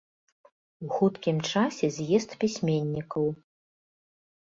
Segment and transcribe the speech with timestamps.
[0.85, 3.29] У хуткім часе з'езд пісьменнікаў.